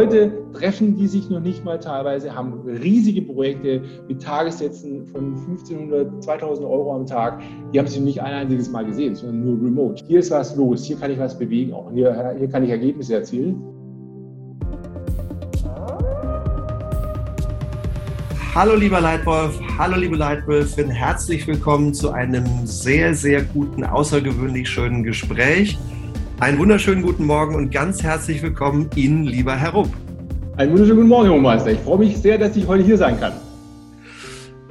[0.00, 6.24] Heute treffen die sich noch nicht mal teilweise, haben riesige Projekte mit Tagessätzen von 1500,
[6.24, 7.42] 2000 Euro am Tag.
[7.70, 10.02] Die haben sie nicht ein einziges Mal gesehen, sondern nur remote.
[10.06, 13.16] Hier ist was los, hier kann ich was bewegen, auch hier, hier kann ich Ergebnisse
[13.16, 13.62] erzielen.
[18.54, 25.02] Hallo lieber Leitwolf, hallo liebe Leitwölfin, herzlich willkommen zu einem sehr, sehr guten, außergewöhnlich schönen
[25.02, 25.78] Gespräch.
[26.40, 29.94] Einen wunderschönen guten Morgen und ganz herzlich willkommen Ihnen, lieber Herr Rupp.
[30.56, 31.72] Einen wunderschönen guten Morgen, Herr Meister.
[31.72, 33.34] Ich freue mich sehr, dass ich heute hier sein kann.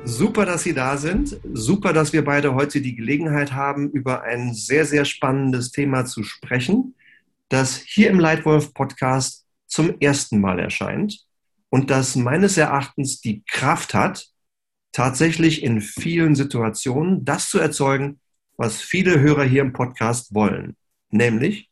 [0.03, 1.39] Super, dass Sie da sind.
[1.53, 6.23] Super, dass wir beide heute die Gelegenheit haben, über ein sehr, sehr spannendes Thema zu
[6.23, 6.95] sprechen,
[7.49, 11.19] das hier im Leitwolf Podcast zum ersten Mal erscheint
[11.69, 14.25] und das meines Erachtens die Kraft hat,
[14.91, 18.19] tatsächlich in vielen Situationen das zu erzeugen,
[18.57, 20.75] was viele Hörer hier im Podcast wollen
[21.11, 21.69] nämlich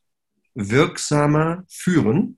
[0.54, 2.38] wirksamer führen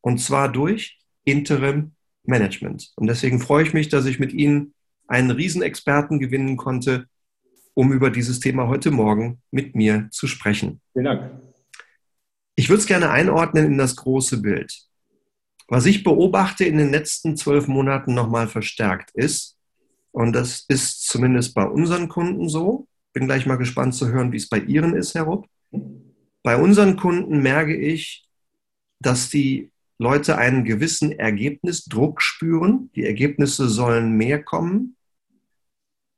[0.00, 1.92] und zwar durch Interim
[2.24, 2.92] Management.
[2.96, 4.74] Und deswegen freue ich mich, dass ich mit Ihnen
[5.06, 7.06] einen Riesenexperten gewinnen konnte,
[7.74, 10.80] um über dieses Thema heute Morgen mit mir zu sprechen.
[10.92, 11.42] Vielen Dank.
[12.56, 14.76] Ich würde es gerne einordnen in das große Bild.
[15.68, 19.56] Was ich beobachte in den letzten zwölf Monaten nochmal verstärkt ist,
[20.10, 24.38] und das ist zumindest bei unseren Kunden so, bin gleich mal gespannt zu hören, wie
[24.38, 25.46] es bei Ihren ist, Herr Rupp,
[26.42, 28.28] bei unseren Kunden merke ich,
[29.00, 32.90] dass die Leute einen gewissen Ergebnisdruck spüren.
[32.94, 34.96] Die Ergebnisse sollen mehr kommen.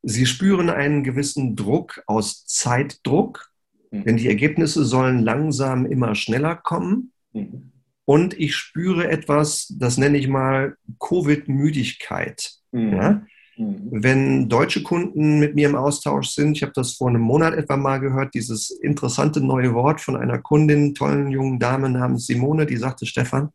[0.03, 3.51] Sie spüren einen gewissen Druck aus Zeitdruck,
[3.91, 4.03] mhm.
[4.03, 7.11] denn die Ergebnisse sollen langsam immer schneller kommen.
[7.33, 7.71] Mhm.
[8.05, 12.51] Und ich spüre etwas, das nenne ich mal Covid-Müdigkeit.
[12.71, 12.93] Mhm.
[12.93, 13.27] Ja?
[13.61, 13.89] Mhm.
[13.91, 17.77] Wenn deutsche Kunden mit mir im Austausch sind, ich habe das vor einem Monat etwa
[17.77, 22.77] mal gehört, dieses interessante neue Wort von einer Kundin, tollen jungen Dame namens Simone, die
[22.77, 23.49] sagte, Stefan,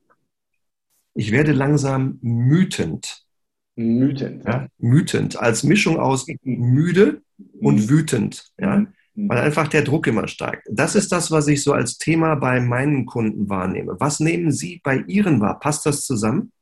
[1.14, 3.24] ich werde langsam mütend.
[3.74, 4.44] Mütend.
[4.44, 7.22] Ja, mütend, als Mischung aus müde
[7.60, 7.88] und mhm.
[7.90, 8.52] wütend.
[8.58, 8.78] Ja,
[9.14, 9.28] mhm.
[9.28, 10.66] weil einfach der Druck immer steigt.
[10.70, 13.96] Das ist das, was ich so als Thema bei meinen Kunden wahrnehme.
[13.98, 15.58] Was nehmen Sie bei Ihren wahr?
[15.58, 16.52] Passt das zusammen?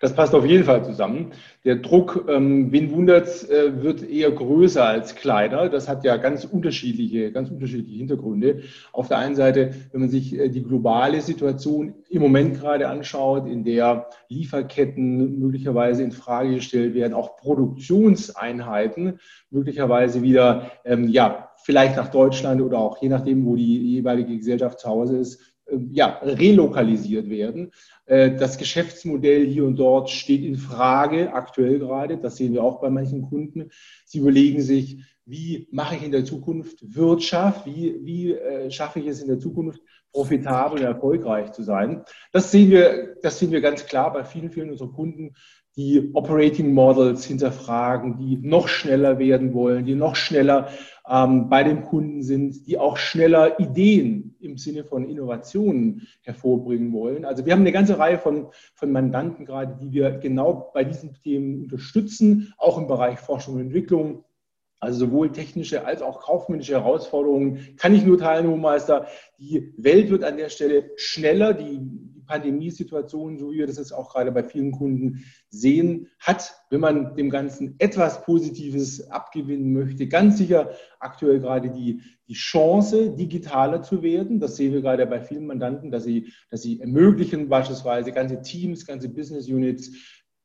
[0.00, 1.32] Das passt auf jeden Fall zusammen.
[1.64, 5.68] Der Druck, ähm, wen wundert's, äh, wird eher größer als kleiner.
[5.68, 8.62] Das hat ja ganz unterschiedliche, ganz unterschiedliche Hintergründe.
[8.92, 13.46] Auf der einen Seite, wenn man sich äh, die globale Situation im Moment gerade anschaut,
[13.46, 19.18] in der Lieferketten möglicherweise in Frage gestellt werden, auch Produktionseinheiten
[19.50, 24.80] möglicherweise wieder, ähm, ja, vielleicht nach Deutschland oder auch je nachdem, wo die jeweilige Gesellschaft
[24.80, 25.40] zu Hause ist,
[25.90, 27.72] ja, relokalisiert werden.
[28.06, 32.18] Äh, das Geschäftsmodell hier und dort steht in Frage, aktuell gerade.
[32.18, 33.70] Das sehen wir auch bei manchen Kunden.
[34.04, 37.66] Sie überlegen sich, wie mache ich in der Zukunft Wirtschaft?
[37.66, 39.80] Wie, wie äh, schaffe ich es in der Zukunft,
[40.12, 42.02] profitabel und erfolgreich zu sein?
[42.32, 45.34] Das sehen wir, das sehen wir ganz klar bei vielen, vielen unserer Kunden,
[45.76, 50.68] die Operating Models hinterfragen, die noch schneller werden wollen, die noch schneller
[51.10, 57.24] ähm, bei dem Kunden sind, die auch schneller Ideen im Sinne von Innovationen hervorbringen wollen.
[57.24, 61.14] Also wir haben eine ganze Reihe von, von Mandanten gerade, die wir genau bei diesen
[61.14, 64.24] Themen unterstützen, auch im Bereich Forschung und Entwicklung.
[64.78, 69.06] Also sowohl technische als auch kaufmännische Herausforderungen kann ich nur teilen, Herr Meister.
[69.38, 71.52] Die Welt wird an der Stelle schneller.
[71.52, 71.80] Die,
[72.30, 77.16] Pandemiesituation, so wie wir das jetzt auch gerade bei vielen Kunden sehen, hat, wenn man
[77.16, 80.70] dem Ganzen etwas Positives abgewinnen möchte, ganz sicher
[81.00, 84.38] aktuell gerade die, die Chance, digitaler zu werden.
[84.38, 88.86] Das sehen wir gerade bei vielen Mandanten, dass sie, dass sie ermöglichen, beispielsweise ganze Teams,
[88.86, 89.90] ganze Business Units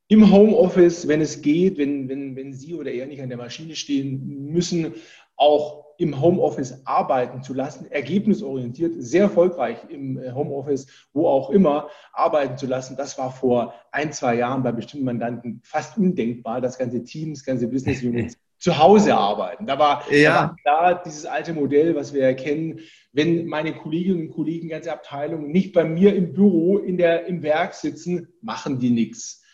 [0.07, 3.75] im Homeoffice, wenn es geht, wenn, wenn, wenn Sie oder er nicht an der Maschine
[3.75, 4.93] stehen müssen,
[5.35, 11.89] auch im Homeoffice arbeiten zu lassen, ergebnisorientiert, sehr erfolgreich im äh, Homeoffice, wo auch immer,
[12.13, 12.97] arbeiten zu lassen.
[12.97, 17.67] Das war vor ein, zwei Jahren bei bestimmten Mandanten fast undenkbar, dass ganze Teams, ganze
[17.67, 19.65] Business Units zu Hause arbeiten.
[19.65, 20.31] Da war, ja.
[20.31, 22.79] da war klar dieses alte Modell, was wir erkennen,
[23.11, 27.43] wenn meine Kolleginnen und Kollegen, ganze Abteilungen nicht bei mir im Büro, in der, im
[27.43, 29.44] Werk sitzen, machen die nichts.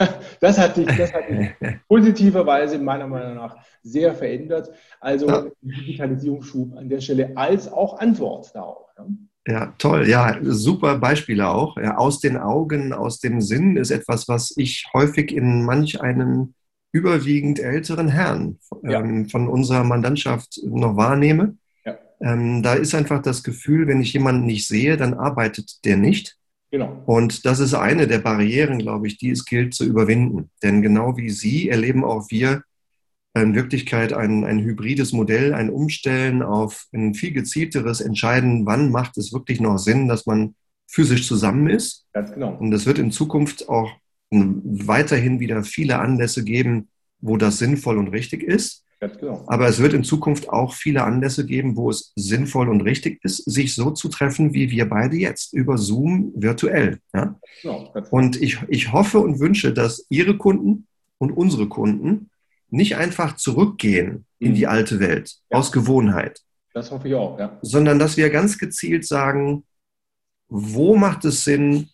[0.40, 1.50] Das hat sich, das hat sich
[1.88, 4.70] positiverweise meiner Meinung nach sehr verändert.
[5.00, 5.44] Also ja.
[5.60, 8.86] Digitalisierungsschub an der Stelle als auch Antwort darauf.
[8.96, 9.06] Ja.
[9.48, 10.06] Ja, toll.
[10.06, 11.76] Ja, super Beispiele auch.
[11.78, 16.54] Ja, aus den Augen, aus dem Sinn ist etwas, was ich häufig in manch einem
[16.92, 19.00] überwiegend älteren Herrn ja.
[19.00, 21.56] ähm, von unserer Mandantschaft noch wahrnehme.
[21.84, 21.98] Ja.
[22.20, 26.36] Ähm, da ist einfach das Gefühl, wenn ich jemanden nicht sehe, dann arbeitet der nicht.
[26.70, 27.02] Genau.
[27.06, 30.50] Und das ist eine der Barrieren, glaube ich, die es gilt zu überwinden.
[30.62, 32.62] Denn genau wie Sie erleben auch wir
[33.34, 39.16] in Wirklichkeit ein, ein hybrides Modell, ein Umstellen auf ein viel gezielteres Entscheiden, wann macht
[39.18, 40.54] es wirklich noch Sinn, dass man
[40.88, 42.06] physisch zusammen ist.
[42.12, 42.56] Ganz genau.
[42.56, 43.92] Und es wird in Zukunft auch
[44.30, 46.88] weiterhin wieder viele Anlässe geben,
[47.20, 48.84] wo das sinnvoll und richtig ist.
[49.00, 49.44] Genau.
[49.46, 53.38] Aber es wird in Zukunft auch viele Anlässe geben, wo es sinnvoll und richtig ist,
[53.50, 56.98] sich so zu treffen, wie wir beide jetzt, über Zoom virtuell.
[57.14, 57.38] Ja?
[57.62, 57.92] Genau.
[58.10, 60.86] Und ich, ich hoffe und wünsche, dass Ihre Kunden
[61.16, 62.30] und unsere Kunden
[62.68, 64.70] nicht einfach zurückgehen in die mhm.
[64.70, 65.58] alte Welt ja.
[65.58, 66.40] aus Gewohnheit.
[66.74, 67.58] Das hoffe ich auch, ja.
[67.62, 69.64] Sondern dass wir ganz gezielt sagen,
[70.48, 71.88] wo macht es Sinn,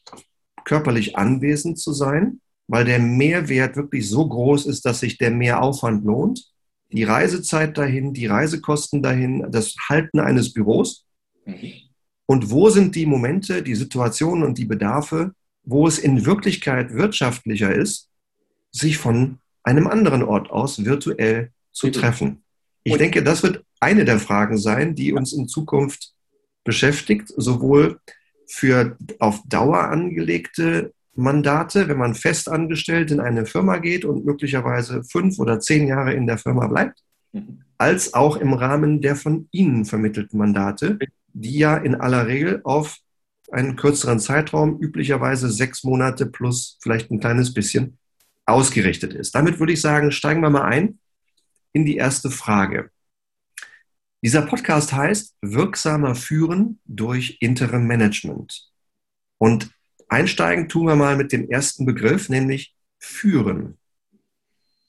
[0.65, 6.05] körperlich anwesend zu sein, weil der Mehrwert wirklich so groß ist, dass sich der Mehraufwand
[6.05, 6.45] lohnt.
[6.91, 11.05] Die Reisezeit dahin, die Reisekosten dahin, das Halten eines Büros.
[11.45, 11.73] Mhm.
[12.27, 17.75] Und wo sind die Momente, die Situationen und die Bedarfe, wo es in Wirklichkeit wirtschaftlicher
[17.75, 18.09] ist,
[18.73, 22.43] sich von einem anderen Ort aus virtuell zu treffen?
[22.85, 26.13] Ich denke, das wird eine der Fragen sein, die uns in Zukunft
[26.65, 28.01] beschäftigt, sowohl
[28.47, 35.03] für auf Dauer angelegte Mandate, wenn man fest angestellt in eine Firma geht und möglicherweise
[35.05, 37.03] fünf oder zehn Jahre in der Firma bleibt,
[37.33, 37.63] mhm.
[37.79, 40.99] als auch im Rahmen der von Ihnen vermittelten Mandate,
[41.33, 42.99] die ja in aller Regel auf
[43.53, 47.99] einen kürzeren Zeitraum, üblicherweise sechs Monate plus vielleicht ein kleines bisschen,
[48.47, 49.35] ausgerichtet ist.
[49.35, 50.99] Damit würde ich sagen, steigen wir mal ein
[51.73, 52.91] in die erste Frage.
[54.23, 58.71] Dieser Podcast heißt Wirksamer Führen durch Interim Management.
[59.39, 59.71] Und
[60.09, 63.79] einsteigen tun wir mal mit dem ersten Begriff, nämlich Führen.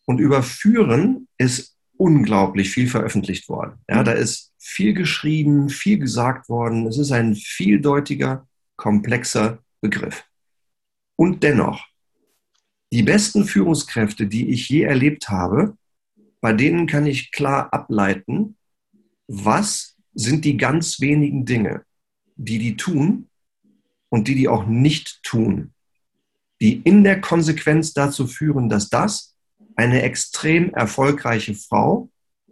[0.05, 3.79] Und über Führen ist unglaublich viel veröffentlicht worden.
[3.89, 6.87] Ja, da ist viel geschrieben, viel gesagt worden.
[6.87, 10.23] Es ist ein vieldeutiger, komplexer Begriff.
[11.15, 11.85] Und dennoch,
[12.91, 15.77] die besten Führungskräfte, die ich je erlebt habe,
[16.39, 18.55] bei denen kann ich klar ableiten,
[19.27, 21.83] was sind die ganz wenigen Dinge,
[22.35, 23.29] die die tun
[24.09, 25.73] und die die auch nicht tun,
[26.61, 29.35] die in der Konsequenz dazu führen, dass das
[29.75, 32.09] eine extrem erfolgreiche Frau,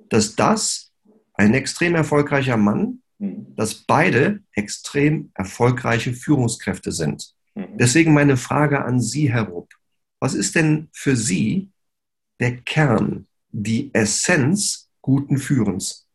[0.09, 0.91] dass das
[1.33, 3.55] ein extrem erfolgreicher Mann, mhm.
[3.55, 7.33] dass beide extrem erfolgreiche Führungskräfte sind.
[7.55, 7.77] Mhm.
[7.77, 9.69] Deswegen meine Frage an Sie, Herr Rupp.
[10.19, 11.69] Was ist denn für Sie
[12.39, 16.07] der Kern, die Essenz guten Führens?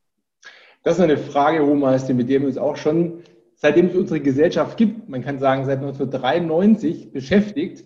[0.82, 3.22] Das ist eine Frage, Hohmeister, mit der wir uns auch schon,
[3.60, 7.84] seitdem es unsere Gesellschaft gibt, man kann sagen seit 1993, beschäftigt.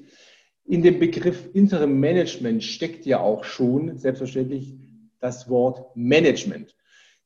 [0.65, 4.77] In dem Begriff Interim Management steckt ja auch schon selbstverständlich
[5.19, 6.75] das Wort Management.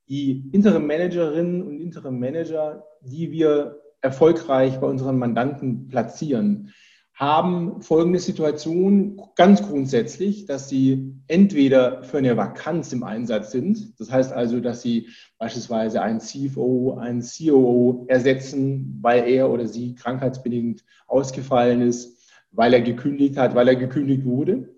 [0.08, 6.72] Die Interim Managerinnen und Interim Manager, die wir erfolgreich bei unseren Mandanten platzieren,
[7.18, 14.12] haben folgende Situation ganz grundsätzlich, dass sie entweder für eine Vakanz im Einsatz sind, das
[14.12, 20.84] heißt also, dass sie beispielsweise einen CFO, einen COO ersetzen, weil er oder sie krankheitsbedingt
[21.08, 24.76] ausgefallen ist, weil er gekündigt hat, weil er gekündigt wurde.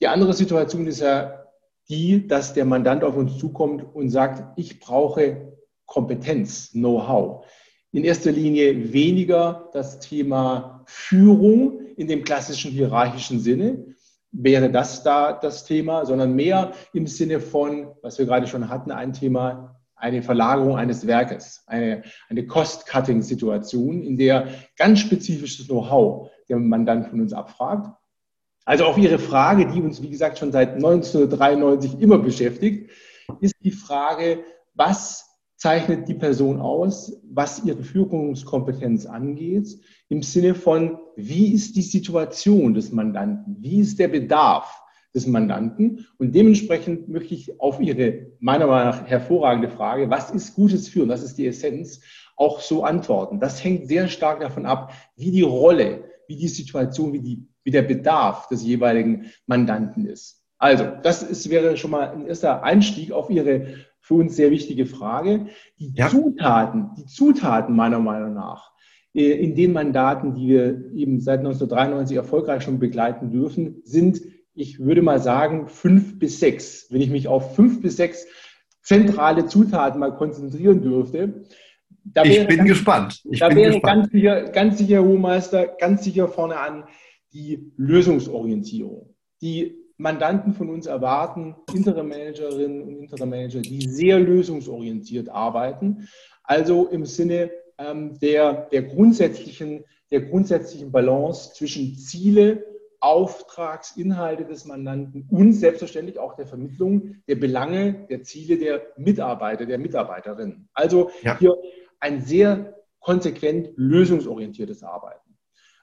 [0.00, 1.44] Die andere Situation ist ja
[1.88, 5.52] die, dass der Mandant auf uns zukommt und sagt, ich brauche
[5.86, 7.44] Kompetenz, Know-how
[7.96, 13.94] in erster Linie weniger das Thema Führung in dem klassischen hierarchischen Sinne,
[14.32, 18.90] wäre das da das Thema, sondern mehr im Sinne von, was wir gerade schon hatten,
[18.90, 26.58] ein Thema, eine Verlagerung eines Werkes, eine, eine Cost-Cutting-Situation, in der ganz spezifisches Know-how der
[26.58, 27.88] Mandant von uns abfragt.
[28.66, 32.90] Also auf Ihre Frage, die uns, wie gesagt, schon seit 1993 immer beschäftigt,
[33.40, 35.26] ist die Frage, was
[35.56, 39.68] zeichnet die Person aus, was ihre Führungskompetenz angeht,
[40.08, 44.82] im Sinne von, wie ist die Situation des Mandanten, wie ist der Bedarf
[45.14, 50.54] des Mandanten und dementsprechend möchte ich auf Ihre meiner Meinung nach hervorragende Frage, was ist
[50.54, 52.00] gutes Führen, was ist die Essenz,
[52.36, 53.40] auch so antworten.
[53.40, 57.70] Das hängt sehr stark davon ab, wie die Rolle, wie die Situation, wie, die, wie
[57.70, 60.44] der Bedarf des jeweiligen Mandanten ist.
[60.58, 64.86] Also, das ist, wäre schon mal ein erster Einstieg auf Ihre für uns sehr wichtige
[64.86, 65.46] Frage.
[65.78, 66.08] Die ja.
[66.08, 68.72] Zutaten, die Zutaten meiner Meinung nach,
[69.16, 74.20] in den Mandaten, die wir eben seit 1993 erfolgreich schon begleiten dürfen, sind,
[74.54, 76.88] ich würde mal sagen, fünf bis sechs.
[76.90, 78.26] Wenn ich mich auf fünf bis sechs
[78.82, 81.44] zentrale Zutaten mal konzentrieren dürfte.
[82.24, 83.22] ich bin ganz, gespannt.
[83.30, 84.02] Ich da bin wäre gespannt.
[84.02, 86.84] ganz sicher, ganz sicher, Hohmeister, ganz sicher vorne an
[87.32, 96.06] die Lösungsorientierung, die Mandanten von uns erwarten, Interim-Managerinnen und Interim-Manager, die sehr lösungsorientiert arbeiten.
[96.44, 102.64] Also im Sinne ähm, der, der, grundsätzlichen, der grundsätzlichen Balance zwischen Ziele,
[103.00, 109.78] Auftragsinhalte des Mandanten und selbstverständlich auch der Vermittlung der Belange, der Ziele der Mitarbeiter, der
[109.78, 110.68] Mitarbeiterinnen.
[110.72, 111.38] Also ja.
[111.38, 111.54] hier
[112.00, 115.26] ein sehr konsequent lösungsorientiertes Arbeiten.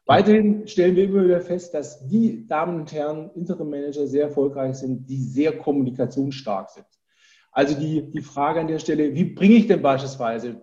[0.06, 4.76] Weiterhin stellen wir immer wieder fest, dass die Damen und Herren Interim Manager sehr erfolgreich
[4.76, 6.86] sind, die sehr kommunikationsstark sind.
[7.54, 10.62] Also die, die Frage an der Stelle, wie bringe ich denn beispielsweise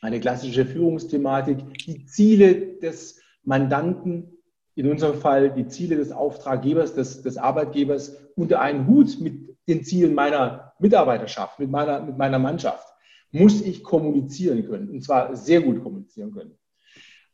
[0.00, 4.36] eine klassische Führungsthematik, die Ziele des Mandanten,
[4.74, 9.84] in unserem Fall die Ziele des Auftraggebers, des, des Arbeitgebers unter einen Hut mit den
[9.84, 12.86] Zielen meiner Mitarbeiterschaft, mit meiner, mit meiner Mannschaft,
[13.32, 16.58] muss ich kommunizieren können und zwar sehr gut kommunizieren können.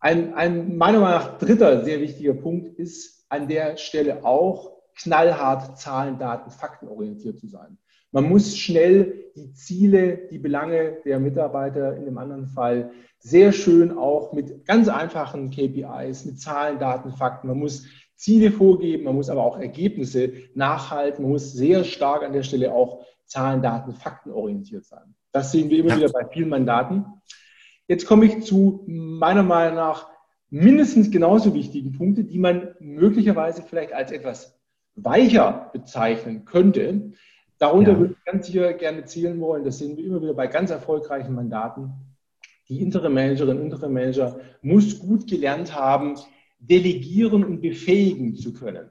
[0.01, 5.79] Ein, ein meiner Meinung nach dritter sehr wichtiger Punkt ist an der Stelle auch knallhart
[5.79, 7.79] Zahlen, Daten, Fakten orientiert zu sein.
[8.13, 13.97] Man muss schnell die Ziele, die Belange der Mitarbeiter in dem anderen Fall sehr schön
[13.97, 17.49] auch mit ganz einfachen KPIs, mit Zahlen, Daten, Fakten.
[17.49, 21.23] Man muss Ziele vorgeben, man muss aber auch Ergebnisse nachhalten.
[21.23, 25.15] Man muss sehr stark an der Stelle auch Zahlen, Daten, Fakten orientiert sein.
[25.33, 27.07] Das sehen wir immer wieder bei vielen Mandaten.
[27.89, 30.09] Jetzt komme ich zu meiner Meinung nach
[30.51, 34.61] mindestens genauso wichtigen Punkten, die man möglicherweise vielleicht als etwas
[34.95, 37.13] weicher bezeichnen könnte.
[37.63, 37.99] Darunter ja.
[38.01, 41.33] würde ich ganz sicher gerne zielen wollen, das sehen wir immer wieder bei ganz erfolgreichen
[41.33, 41.93] Mandaten.
[42.69, 46.17] Die Interim Managerin, Interim Manager muss gut gelernt haben,
[46.59, 48.91] delegieren und befähigen zu können.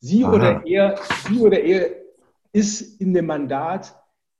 [0.00, 0.32] Sie Aha.
[0.32, 1.90] oder er, sie oder er
[2.54, 3.94] ist in dem Mandat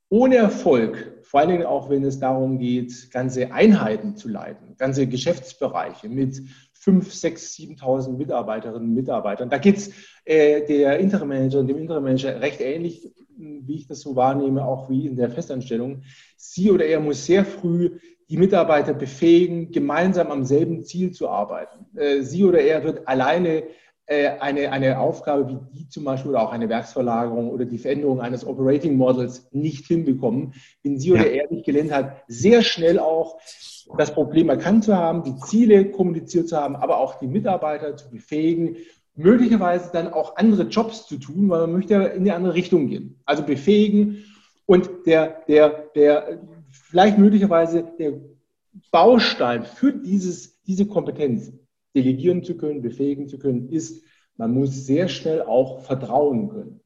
[0.08, 5.06] ohne Erfolg, vor allen Dingen auch wenn es darum geht, ganze Einheiten zu leiten, ganze
[5.06, 6.40] Geschäftsbereiche mit
[6.72, 9.50] 5, 6, 7.000 Mitarbeiterinnen und Mitarbeitern.
[9.50, 9.90] Da geht es
[10.24, 15.06] äh, der Interim-Manager und dem Interim-Manager recht ähnlich, wie ich das so wahrnehme, auch wie
[15.06, 16.02] in der Festanstellung.
[16.36, 21.86] Sie oder er muss sehr früh die Mitarbeiter befähigen, gemeinsam am selben Ziel zu arbeiten.
[21.96, 23.64] Äh, sie oder er wird alleine
[24.06, 28.20] äh, eine, eine Aufgabe wie die zum Beispiel oder auch eine Werksverlagerung oder die Veränderung
[28.20, 33.38] eines Operating Models nicht hinbekommen, wenn sie oder er nicht gelernt hat, sehr schnell auch
[33.96, 38.10] das Problem erkannt zu haben, die Ziele kommuniziert zu haben, aber auch die Mitarbeiter zu
[38.10, 38.76] befähigen,
[39.16, 42.88] möglicherweise dann auch andere Jobs zu tun, weil man möchte ja in die andere Richtung
[42.88, 43.20] gehen.
[43.24, 44.24] Also befähigen
[44.66, 48.20] und der, der, der, vielleicht möglicherweise der
[48.90, 51.52] Baustein für dieses, diese Kompetenz
[51.94, 54.04] delegieren zu können, befähigen zu können, ist,
[54.36, 56.80] man muss sehr schnell auch vertrauen können.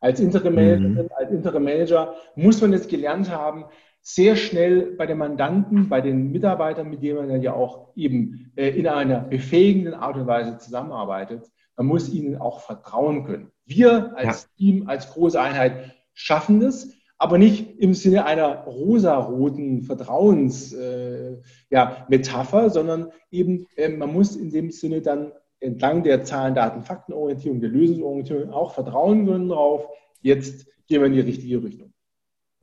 [0.00, 1.08] Als Interim Managerin, mhm.
[1.16, 3.64] als Interim Manager muss man es gelernt haben,
[4.06, 8.68] sehr schnell bei den Mandanten, bei den Mitarbeitern, mit denen man ja auch eben äh,
[8.68, 13.50] in einer befähigenden Art und Weise zusammenarbeitet, man muss ihnen auch vertrauen können.
[13.64, 14.48] Wir als ja.
[14.58, 21.38] Team, als große Einheit schaffen das, aber nicht im Sinne einer rosaroten Vertrauensmetapher,
[21.70, 26.82] äh, ja, sondern eben, äh, man muss in dem Sinne dann entlang der Zahlen, Daten,
[26.82, 29.88] Faktenorientierung, der Lösungsorientierung auch vertrauen können darauf,
[30.20, 31.93] jetzt gehen wir in die richtige Richtung.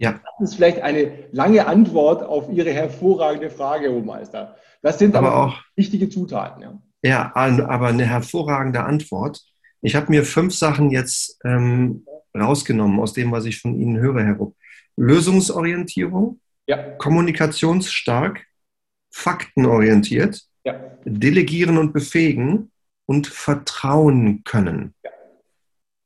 [0.01, 0.19] Ja.
[0.39, 4.55] Das ist vielleicht eine lange Antwort auf Ihre hervorragende Frage, Herr Meister.
[4.81, 6.63] Das sind aber, aber, auch wichtige Zutaten.
[6.63, 6.81] Ja.
[7.03, 9.43] ja, aber eine hervorragende Antwort.
[9.81, 12.03] Ich habe mir fünf Sachen jetzt ähm,
[12.35, 14.55] rausgenommen aus dem, was ich von Ihnen höre, Herr Rupp.
[14.97, 16.77] Lösungsorientierung, ja.
[16.97, 18.47] kommunikationsstark,
[19.11, 20.79] faktenorientiert, ja.
[21.05, 22.71] delegieren und befähigen
[23.05, 24.95] und vertrauen können.
[25.03, 25.11] Ja.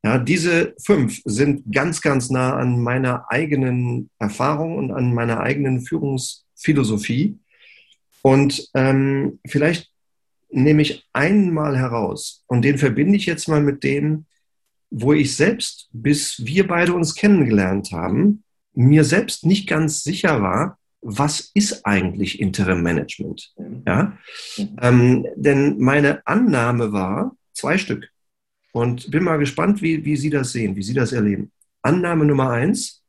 [0.06, 0.18] Ja.
[0.18, 7.38] diese fünf sind ganz, ganz nah an meiner eigenen Erfahrung und an meiner eigenen Führungsphilosophie.
[8.22, 9.92] Und ähm, vielleicht
[10.50, 14.26] nehme ich einen mal heraus und den verbinde ich jetzt mal mit dem,
[14.90, 18.44] wo ich selbst, bis wir beide uns kennengelernt haben,
[18.74, 23.54] mir selbst nicht ganz sicher war, was ist eigentlich Interim Management?
[23.86, 24.18] Ja?
[24.82, 28.10] Ähm, denn meine Annahme war zwei Stück.
[28.76, 31.50] Und bin mal gespannt, wie, wie Sie das sehen, wie Sie das erleben.
[31.82, 33.04] Annahme Nummer eins.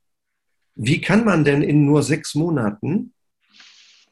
[0.77, 3.13] Wie kann man denn in nur sechs Monaten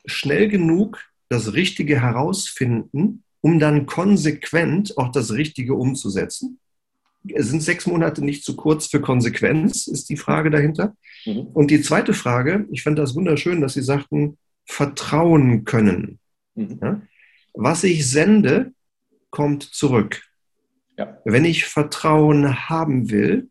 [0.05, 6.59] schnell genug das Richtige herausfinden, um dann konsequent auch das Richtige umzusetzen?
[7.37, 10.97] sind sechs Monate nicht zu kurz für Konsequenz, ist die Frage dahinter.
[11.25, 11.47] Mhm.
[11.55, 16.19] Und die zweite Frage, ich fand das wunderschön, dass Sie sagten, vertrauen können.
[16.57, 16.81] Mhm.
[16.83, 17.03] Ja?
[17.55, 18.73] Was ich sende,
[19.31, 20.21] kommt zurück.
[20.97, 21.19] Ja.
[21.25, 23.49] Wenn ich Vertrauen haben will,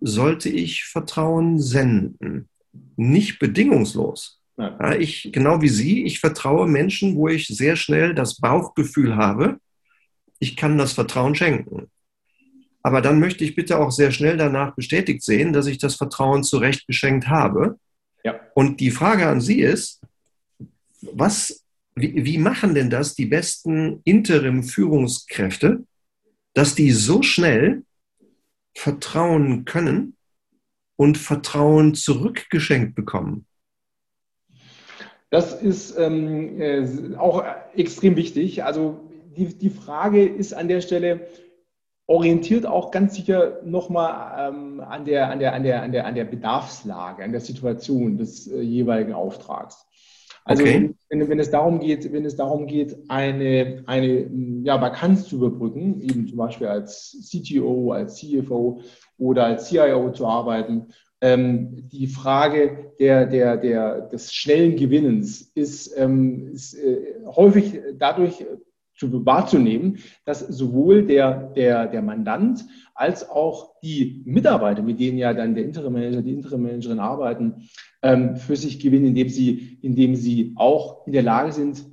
[0.00, 2.48] sollte ich Vertrauen senden.
[2.96, 4.40] Nicht bedingungslos.
[4.56, 9.60] Ja, ich, genau wie Sie, ich vertraue Menschen, wo ich sehr schnell das Bauchgefühl habe,
[10.40, 11.88] ich kann das Vertrauen schenken.
[12.82, 16.42] Aber dann möchte ich bitte auch sehr schnell danach bestätigt sehen, dass ich das Vertrauen
[16.42, 17.78] zurecht geschenkt habe.
[18.24, 18.40] Ja.
[18.54, 20.00] Und die Frage an Sie ist,
[21.00, 21.64] was,
[21.94, 25.84] wie, wie machen denn das die besten Interim-Führungskräfte,
[26.54, 27.84] dass die so schnell
[28.74, 30.16] vertrauen können
[30.96, 33.46] und Vertrauen zurückgeschenkt bekommen?
[35.30, 38.64] Das ist ähm, äh, auch extrem wichtig.
[38.64, 39.00] Also
[39.36, 41.28] die, die Frage ist an der Stelle,
[42.06, 47.22] orientiert auch ganz sicher nochmal ähm, an, der, an, der, an, der, an, der, Bedarfslage,
[47.22, 49.86] an der Situation des äh, jeweiligen Auftrags.
[50.48, 50.94] Also okay.
[51.10, 54.30] wenn, wenn, es darum geht, wenn es darum geht, eine, eine
[54.62, 58.80] ja, Vakanz zu überbrücken, eben zum Beispiel als CTO, als CFO
[59.18, 60.86] oder als CIO zu arbeiten,
[61.20, 68.46] ähm, die Frage der, der, der, des schnellen Gewinnens ist, ähm, ist äh, häufig dadurch
[68.98, 72.64] zu wahrzunehmen, dass sowohl der, der, der Mandant
[72.94, 77.68] als auch die Mitarbeiter, mit denen ja dann der Interim Manager, die Interim Managerin arbeiten,
[78.02, 81.84] ähm, für sich gewinnen, indem sie, indem sie auch in der Lage sind,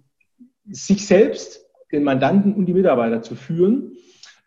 [0.69, 3.91] sich selbst, den Mandanten und die Mitarbeiter zu führen.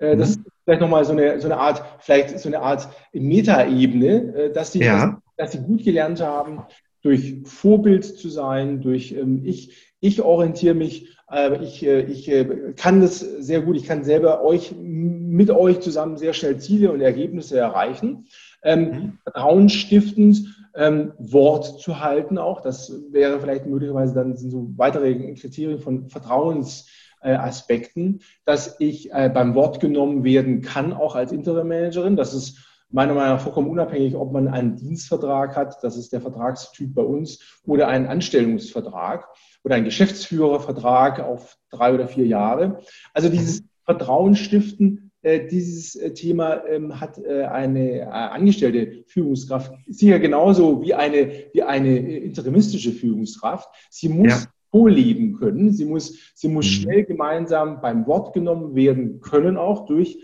[0.00, 0.18] Äh, mhm.
[0.18, 4.52] Das ist vielleicht nochmal so eine, so eine Art, vielleicht so eine Art Metaebene, äh,
[4.52, 5.22] dass sie, ja.
[5.36, 6.62] dass, dass sie gut gelernt haben,
[7.02, 11.16] durch Vorbild zu sein, durch ähm, ich, ich orientiere mich
[11.60, 13.76] ich, äh, ich äh, kann das sehr gut.
[13.76, 18.26] Ich kann selber euch mit euch zusammen sehr schnell Ziele und Ergebnisse erreichen.
[18.62, 19.18] Ähm, mhm.
[19.24, 22.62] Vertrauensstiftend ähm, Wort zu halten auch.
[22.62, 29.54] Das wäre vielleicht möglicherweise dann sind so weitere Kriterien von Vertrauensaspekten, dass ich äh, beim
[29.54, 32.16] Wort genommen werden kann, auch als Interim-Managerin.
[32.16, 36.20] Das ist meiner Meinung nach vollkommen unabhängig, ob man einen Dienstvertrag hat, das ist der
[36.20, 39.28] Vertragstyp bei uns, oder einen Anstellungsvertrag
[39.64, 42.80] oder ein Geschäftsführervertrag auf drei oder vier Jahre.
[43.12, 50.20] Also dieses Vertrauen stiften, äh, dieses äh, Thema ähm, hat äh, eine angestellte Führungskraft sicher
[50.20, 53.68] genauso wie eine, wie eine interimistische Führungskraft.
[53.90, 54.50] Sie muss ja.
[54.70, 55.72] vorleben können.
[55.72, 56.70] Sie muss, sie muss mhm.
[56.70, 60.18] schnell gemeinsam beim Wort genommen werden können, auch durch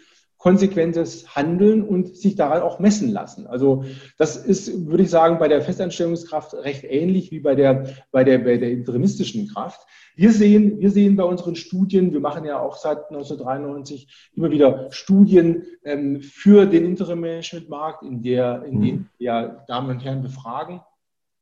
[0.45, 3.47] konsequentes Handeln und sich daran auch messen lassen.
[3.47, 3.85] Also
[4.19, 8.37] das ist, würde ich sagen, bei der Festanstellungskraft recht ähnlich wie bei der, bei der,
[8.37, 9.87] bei der interimistischen Kraft.
[10.17, 14.89] Wir sehen, wir sehen bei unseren Studien, wir machen ja auch seit 1993 immer wieder
[14.91, 20.83] Studien ähm, für den Interim-Management-Markt, in, der, in denen wir ja Damen und Herren befragen.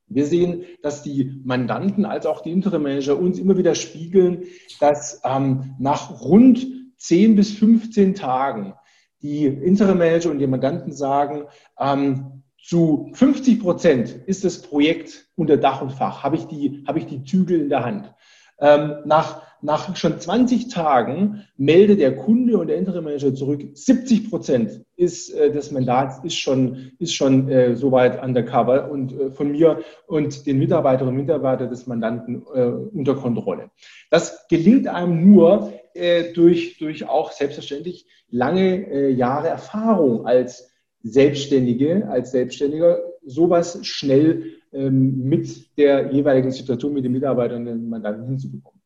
[0.07, 4.45] Wir sehen, dass die Mandanten als auch die Interim-Manager uns immer wieder spiegeln,
[4.79, 6.65] dass ähm, nach rund
[6.99, 8.75] 10 bis 15 Tagen
[9.23, 11.45] die Interim-Manager und die Mandanten sagen,
[11.79, 16.99] ähm, zu 50 Prozent ist das Projekt unter Dach und Fach, habe ich die, habe
[16.99, 18.13] ich die Zügel in der Hand.
[18.61, 24.31] Ähm, nach, nach schon 20 Tagen meldet der Kunde und der Interim Manager zurück, 70
[24.31, 29.51] Prozent ist, äh, des Mandats ist schon, ist schon äh, soweit undercover und äh, von
[29.51, 33.71] mir und den Mitarbeiterinnen und Mitarbeitern des Mandanten äh, unter Kontrolle.
[34.11, 40.71] Das gelingt einem nur äh, durch, durch auch selbstverständlich lange äh, Jahre Erfahrung als
[41.03, 47.89] Selbstständige, als Selbstständiger, sowas schnell ähm, mit der jeweiligen Situation mit den Mitarbeitern und den
[47.89, 48.81] Mandanten hinzubekommen.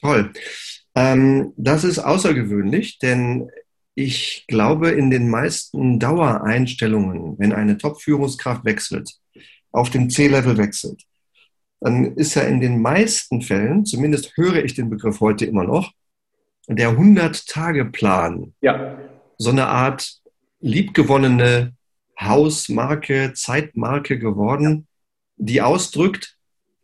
[0.00, 0.32] Toll.
[0.94, 3.48] Ähm, das ist außergewöhnlich, denn
[3.94, 9.12] ich glaube, in den meisten Dauereinstellungen, wenn eine Top-Führungskraft wechselt,
[9.70, 11.02] auf dem C-Level wechselt,
[11.80, 15.92] dann ist ja in den meisten Fällen, zumindest höre ich den Begriff heute immer noch,
[16.68, 18.98] der 100-Tage-Plan ja.
[19.38, 20.20] so eine Art
[20.60, 21.74] liebgewonnene
[22.18, 24.86] Hausmarke, Zeitmarke geworden,
[25.36, 26.36] die ausdrückt,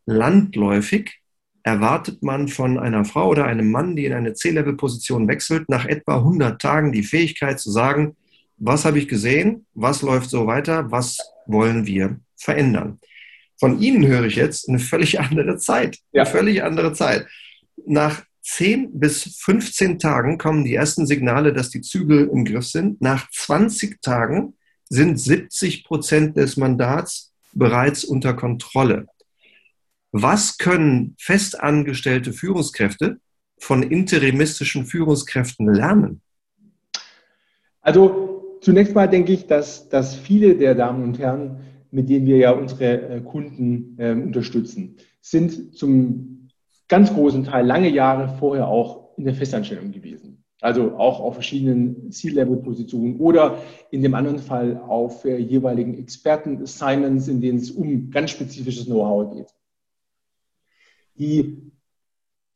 [0.06, 1.20] landläufig
[1.62, 6.16] erwartet man von einer Frau oder einem Mann, die in eine C-Level-Position wechselt, nach etwa
[6.16, 8.16] 100 Tagen die Fähigkeit zu sagen,
[8.56, 12.98] was habe ich gesehen, was läuft so weiter, was wollen wir verändern.
[13.58, 15.98] Von Ihnen höre ich jetzt eine völlig andere Zeit.
[16.12, 16.22] Ja.
[16.22, 17.26] Eine völlig andere Zeit.
[17.86, 23.00] Nach 10 bis 15 Tagen kommen die ersten Signale, dass die Zügel im Griff sind.
[23.00, 24.54] Nach 20 Tagen
[24.88, 29.06] sind 70 Prozent des Mandats bereits unter Kontrolle.
[30.10, 33.20] Was können festangestellte Führungskräfte
[33.56, 36.20] von interimistischen Führungskräften lernen?
[37.82, 41.60] Also zunächst mal denke ich, dass, dass viele der Damen und Herren,
[41.92, 46.39] mit denen wir ja unsere äh, Kunden äh, unterstützen, sind zum
[46.90, 50.44] ganz großen Teil lange Jahre vorher auch in der Festanstellung gewesen.
[50.60, 57.40] Also auch auf verschiedenen C-Level-Positionen oder in dem anderen Fall auf äh, jeweiligen Experten-Assignments, in
[57.40, 59.48] denen es um ganz spezifisches Know-how geht.
[61.14, 61.72] Die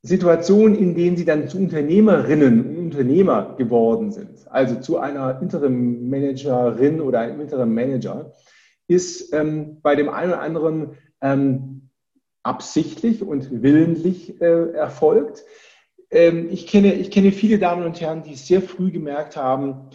[0.03, 7.01] Situation, in denen sie dann zu Unternehmerinnen und Unternehmer geworden sind, also zu einer Interim-Managerin
[7.01, 8.35] oder einem Interim-Manager,
[8.87, 10.91] ist ähm, bei dem einen oder anderen
[11.23, 11.74] ähm,
[12.45, 15.45] absichtlich und willentlich äh, erfolgt.
[16.11, 19.91] Ähm, ich, kenne, ich kenne viele Damen und Herren, die sehr früh gemerkt haben,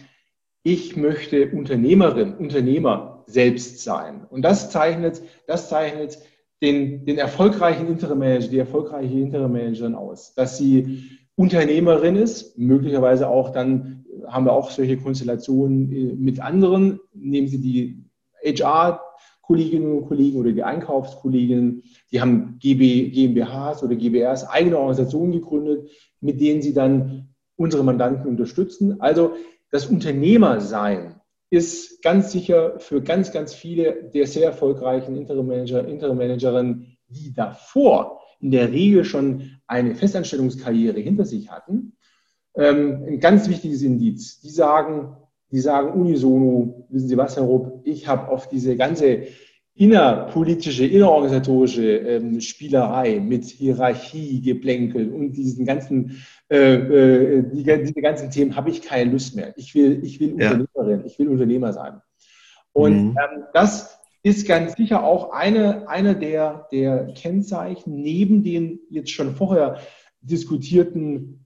[0.62, 4.26] ich möchte Unternehmerin, Unternehmer selbst sein.
[4.28, 6.18] Und das zeichnet, das zeichnet
[6.60, 10.34] den, den erfolgreichen Interim-Manager, die erfolgreiche Interim-Managerin aus?
[10.34, 17.00] Dass sie Unternehmerin ist, möglicherweise auch dann haben wir auch solche Konstellationen äh, mit anderen.
[17.14, 18.04] Nehmen Sie die
[19.50, 21.82] HR-Kolleginnen und Kollegen oder die Einkaufskolleginnen,
[22.12, 28.28] die haben GB, GmbHs oder GBRs, eigene Organisationen gegründet, mit denen sie dann unsere Mandanten
[28.28, 29.00] unterstützen.
[29.00, 29.32] Also
[29.70, 31.16] das Unternehmersein
[31.50, 38.52] ist ganz sicher für ganz, ganz viele der sehr erfolgreichen Interim-Manager, Interim-Managerinnen, die davor in
[38.52, 41.96] der Regel schon eine Festanstellungskarriere hinter sich hatten,
[42.54, 44.40] ähm, ein ganz wichtiges Indiz.
[44.40, 45.16] Die sagen,
[45.52, 49.26] die sagen unisono, wissen Sie was, Herr Rupp, ich habe auf diese ganze
[49.74, 58.30] innerpolitische, innerorganisatorische ähm, Spielerei mit Hierarchie, Geplänkel und diesen ganzen, äh, äh, die, diese ganzen
[58.30, 59.54] Themen habe ich keine Lust mehr.
[59.56, 60.52] Ich will, ich will ja.
[60.52, 62.02] Unternehmerin, ich will Unternehmer sein.
[62.72, 63.18] Und mhm.
[63.18, 69.34] ähm, das ist ganz sicher auch eine, eine der, der Kennzeichen neben den jetzt schon
[69.34, 69.78] vorher
[70.20, 71.39] diskutierten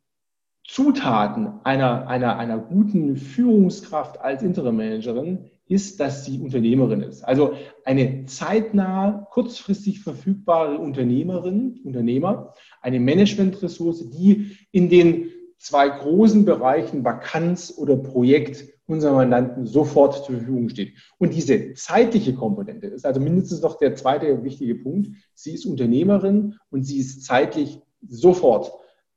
[0.67, 7.23] Zutaten einer, einer, einer guten Führungskraft als Interim-Managerin ist, dass sie Unternehmerin ist.
[7.23, 17.05] Also eine zeitnah, kurzfristig verfügbare Unternehmerin, Unternehmer, eine Managementressource, die in den zwei großen Bereichen
[17.05, 20.95] Vakanz oder Projekt unserer Mandanten sofort zur Verfügung steht.
[21.19, 25.09] Und diese zeitliche Komponente ist also mindestens noch der zweite wichtige Punkt.
[25.35, 28.73] Sie ist Unternehmerin und sie ist zeitlich sofort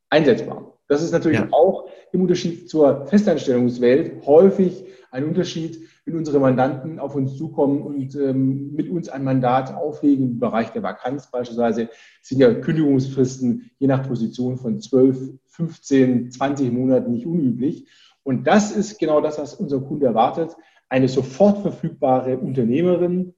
[0.09, 0.76] einsetzbar.
[0.87, 1.49] Das ist natürlich ja.
[1.51, 8.15] auch im Unterschied zur Festanstellungswelt häufig ein Unterschied, wenn unsere Mandanten auf uns zukommen und
[8.15, 11.89] ähm, mit uns ein Mandat auflegen im Bereich der Vakanz beispielsweise,
[12.21, 17.87] sind ja Kündigungsfristen je nach Position von 12, 15, 20 Monaten nicht unüblich.
[18.23, 20.55] Und das ist genau das, was unser Kunde erwartet.
[20.89, 23.33] Eine sofort verfügbare Unternehmerin,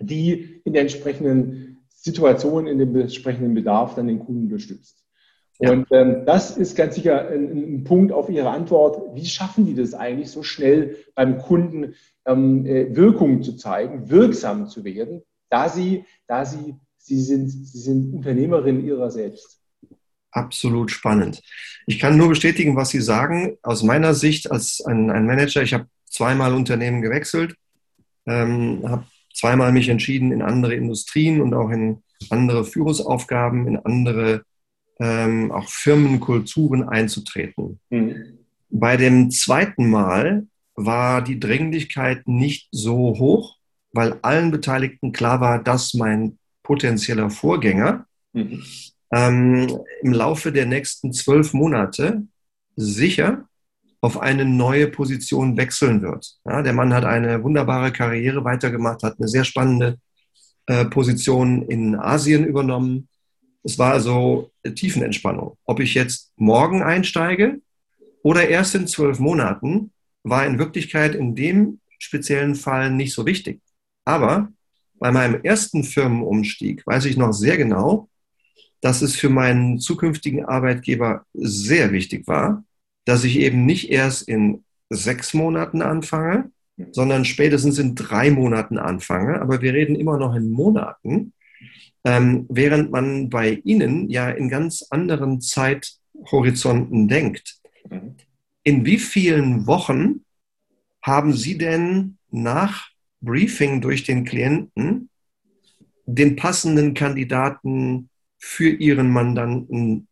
[0.00, 4.99] die in der entsprechenden Situation, in dem entsprechenden Bedarf dann den Kunden unterstützt.
[5.60, 9.14] Und ähm, das ist ganz sicher ein, ein, Punkt auf Ihre Antwort.
[9.14, 11.94] Wie schaffen die das eigentlich, so schnell beim Kunden
[12.24, 15.20] ähm, äh, Wirkung zu zeigen, wirksam zu werden,
[15.50, 19.60] da sie, da sie, sie sind, sie sind Unternehmerin ihrer selbst?
[20.30, 21.42] Absolut spannend.
[21.86, 23.58] Ich kann nur bestätigen, was Sie sagen.
[23.62, 27.54] Aus meiner Sicht als ein, ein Manager, ich habe zweimal Unternehmen gewechselt,
[28.26, 34.44] ähm, habe zweimal mich entschieden, in andere Industrien und auch in andere Führungsaufgaben, in andere
[35.00, 37.80] ähm, auch Firmenkulturen einzutreten.
[37.88, 38.38] Mhm.
[38.68, 43.56] Bei dem zweiten Mal war die Dringlichkeit nicht so hoch,
[43.92, 48.62] weil allen Beteiligten klar war, dass mein potenzieller Vorgänger mhm.
[49.12, 52.26] ähm, im Laufe der nächsten zwölf Monate
[52.76, 53.48] sicher
[54.02, 56.38] auf eine neue Position wechseln wird.
[56.46, 59.98] Ja, der Mann hat eine wunderbare Karriere weitergemacht, hat eine sehr spannende
[60.66, 63.08] äh, Position in Asien übernommen,
[63.62, 65.56] es war also Tiefenentspannung.
[65.64, 67.60] Ob ich jetzt morgen einsteige
[68.22, 69.92] oder erst in zwölf Monaten,
[70.22, 73.60] war in Wirklichkeit in dem speziellen Fall nicht so wichtig.
[74.04, 74.52] Aber
[74.98, 78.08] bei meinem ersten Firmenumstieg weiß ich noch sehr genau,
[78.80, 82.64] dass es für meinen zukünftigen Arbeitgeber sehr wichtig war,
[83.04, 86.50] dass ich eben nicht erst in sechs Monaten anfange,
[86.92, 89.40] sondern spätestens in drei Monaten anfange.
[89.40, 91.32] Aber wir reden immer noch in Monaten.
[92.04, 97.60] Ähm, während man bei Ihnen ja in ganz anderen Zeithorizonten denkt.
[98.62, 100.24] In wie vielen Wochen
[101.02, 102.88] haben Sie denn nach
[103.20, 105.10] Briefing durch den Klienten
[106.06, 108.08] den passenden Kandidaten
[108.38, 110.08] für Ihren Mandanten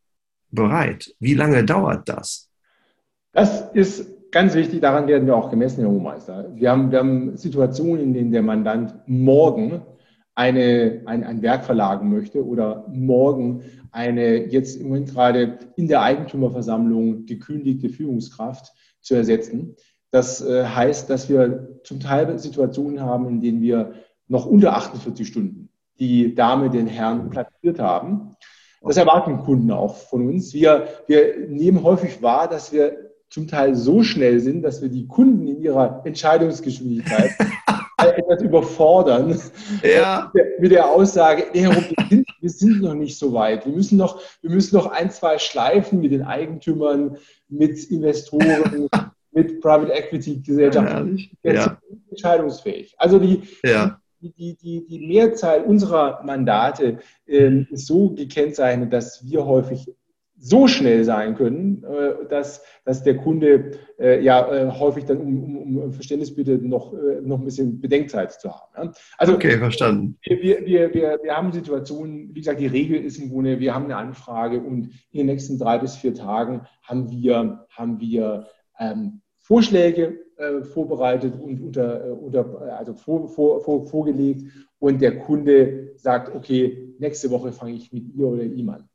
[0.50, 1.14] bereit?
[1.18, 2.48] Wie lange dauert das?
[3.32, 6.50] Das ist ganz wichtig, daran werden wir auch gemessen, Herr Hohmeister.
[6.54, 9.82] Wir haben, wir haben Situationen, in denen der Mandant morgen
[10.38, 16.02] eine, ein, ein Werk verlagen möchte oder morgen eine jetzt im Moment gerade in der
[16.02, 19.74] Eigentümerversammlung gekündigte Führungskraft zu ersetzen.
[20.12, 23.94] Das äh, heißt, dass wir zum Teil Situationen haben, in denen wir
[24.28, 28.36] noch unter 48 Stunden die Dame den Herrn platziert haben.
[28.80, 30.54] Das erwarten Kunden auch von uns.
[30.54, 35.08] Wir, wir nehmen häufig wahr, dass wir zum Teil so schnell sind, dass wir die
[35.08, 37.30] Kunden in ihrer Entscheidungsgeschwindigkeit
[37.98, 39.40] etwas überfordern
[39.82, 40.32] ja.
[40.58, 43.66] mit der Aussage, nee, wir, sind, wir sind noch nicht so weit.
[43.66, 48.88] Wir müssen noch, wir müssen noch ein, zwei Schleifen mit den Eigentümern, mit Investoren,
[49.32, 51.28] mit Private Equity Gesellschaften.
[51.42, 51.78] Ja, ja.
[52.10, 52.94] entscheidungsfähig.
[52.98, 54.00] Also die, ja.
[54.20, 59.92] die, die, die, die Mehrzahl unserer Mandate äh, ist so gekennzeichnet, dass wir häufig
[60.38, 65.44] so schnell sein können, äh, dass, dass der Kunde äh, ja äh, häufig dann um,
[65.44, 68.92] um, um Verständnis bittet, noch, noch ein bisschen Bedenkzeit zu haben.
[69.18, 70.16] Also, okay, verstanden.
[70.22, 73.86] Wir, wir, wir, wir haben Situationen, wie gesagt, die Regel ist im Grunde, wir haben
[73.86, 78.46] eine Anfrage und in den nächsten drei bis vier Tagen haben wir, haben wir
[78.78, 84.42] ähm, Vorschläge äh, vorbereitet und unter, unter, also vor, vor, vor, vorgelegt
[84.78, 88.88] und der Kunde sagt, okay, nächste Woche fange ich mit ihr oder ihm an.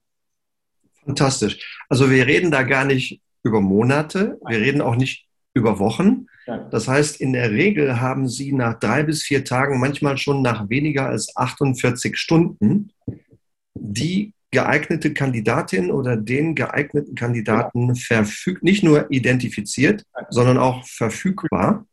[1.05, 1.79] Fantastisch.
[1.89, 6.27] Also wir reden da gar nicht über Monate, wir reden auch nicht über Wochen.
[6.71, 10.69] Das heißt, in der Regel haben Sie nach drei bis vier Tagen, manchmal schon nach
[10.69, 12.91] weniger als 48 Stunden,
[13.73, 21.85] die geeignete Kandidatin oder den geeigneten Kandidaten verfügt, nicht nur identifiziert, sondern auch verfügbar.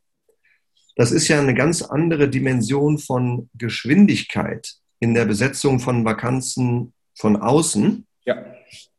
[0.97, 7.37] Das ist ja eine ganz andere Dimension von Geschwindigkeit in der Besetzung von Vakanzen von
[7.37, 8.07] außen.
[8.27, 8.45] Ja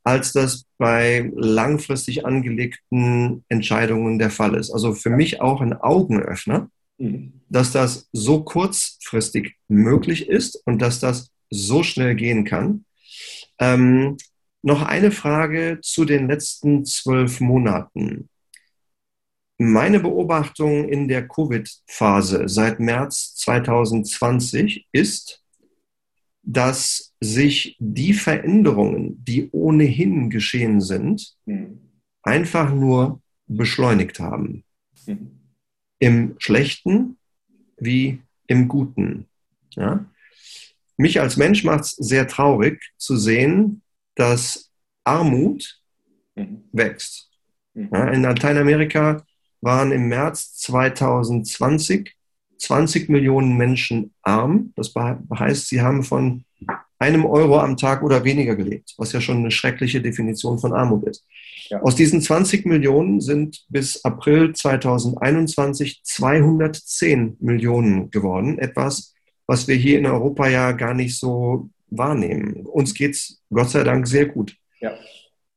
[0.03, 4.71] als das bei langfristig angelegten Entscheidungen der Fall ist.
[4.71, 7.41] Also für mich auch ein Augenöffner, mhm.
[7.49, 12.85] dass das so kurzfristig möglich ist und dass das so schnell gehen kann.
[13.59, 14.17] Ähm,
[14.63, 18.29] noch eine Frage zu den letzten zwölf Monaten.
[19.57, 25.43] Meine Beobachtung in der Covid-Phase seit März 2020 ist,
[26.41, 31.79] dass sich die Veränderungen, die ohnehin geschehen sind, mhm.
[32.23, 34.63] einfach nur beschleunigt haben.
[35.05, 35.39] Mhm.
[35.99, 37.17] Im Schlechten
[37.77, 39.27] wie im Guten.
[39.75, 40.05] Ja?
[40.97, 43.83] Mich als Mensch macht es sehr traurig zu sehen,
[44.15, 44.71] dass
[45.03, 45.79] Armut
[46.35, 46.63] mhm.
[46.71, 47.29] wächst.
[47.75, 47.89] Mhm.
[47.93, 49.23] Ja, in Lateinamerika
[49.61, 52.15] waren im März 2020
[52.61, 54.71] 20 Millionen Menschen arm.
[54.75, 56.45] Das heißt, sie haben von
[57.01, 61.07] einem Euro am Tag oder weniger gelebt, was ja schon eine schreckliche Definition von Armut
[61.07, 61.25] ist.
[61.69, 61.81] Ja.
[61.81, 68.59] Aus diesen 20 Millionen sind bis April 2021 210 Millionen geworden.
[68.59, 69.15] Etwas,
[69.47, 72.67] was wir hier in Europa ja gar nicht so wahrnehmen.
[72.67, 74.55] Uns geht es Gott sei Dank sehr gut.
[74.79, 74.93] Ja.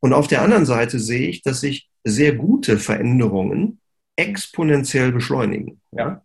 [0.01, 3.81] Und auf der anderen Seite sehe ich, dass sich sehr gute Veränderungen
[4.17, 5.81] exponentiell beschleunigen.
[5.93, 6.23] Ja.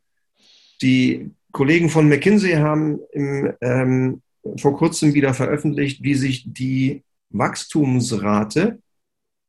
[0.81, 4.21] Die Kollegen von McKinsey haben im, ähm,
[4.57, 8.79] vor kurzem wieder veröffentlicht, wie sich die Wachstumsrate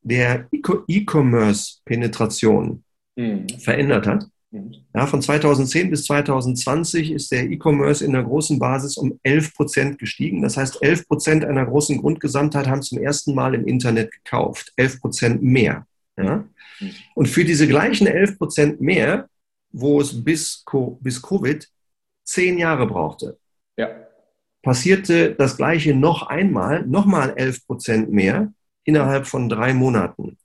[0.03, 2.85] der E-Commerce-Penetration
[3.17, 3.49] mhm.
[3.59, 4.29] verändert hat.
[4.51, 4.75] Mhm.
[4.95, 9.99] Ja, von 2010 bis 2020 ist der E-Commerce in der großen Basis um 11 Prozent
[9.99, 10.43] gestiegen.
[10.43, 14.73] Das heißt, 11 Prozent einer großen Grundgesamtheit haben zum ersten Mal im Internet gekauft.
[14.77, 15.87] 11 Prozent mehr.
[16.17, 16.45] Ja?
[16.81, 16.91] Mhm.
[17.15, 19.29] Und für diese gleichen 11 Prozent mehr
[19.73, 20.65] wo es bis,
[21.01, 21.69] bis Covid
[22.25, 23.39] zehn Jahre brauchte.
[23.77, 23.89] Ja.
[24.63, 28.53] Passierte das Gleiche noch einmal, nochmal 11 Prozent mehr
[28.85, 30.37] innerhalb von drei Monaten.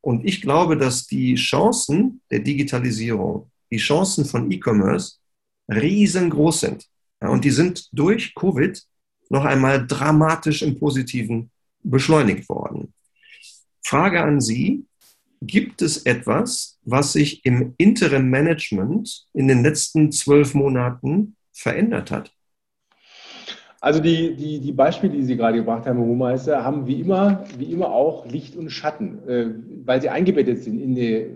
[0.00, 5.16] Und ich glaube, dass die Chancen der Digitalisierung, die Chancen von E-Commerce
[5.72, 6.86] riesengroß sind.
[7.20, 8.82] Und die sind durch Covid
[9.30, 11.50] noch einmal dramatisch im Positiven
[11.82, 12.92] beschleunigt worden.
[13.80, 14.84] Frage an Sie,
[15.44, 22.32] Gibt es etwas, was sich im Interim Management in den letzten zwölf Monaten verändert hat?
[23.82, 27.44] Also die, die, die Beispiele, die Sie gerade gebracht haben, Herr Hohmeister, haben wie immer,
[27.58, 29.50] wie immer auch Licht und Schatten, äh,
[29.84, 31.26] weil sie eingebettet sind in die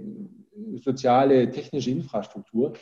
[0.80, 2.74] soziale, technische Infrastruktur.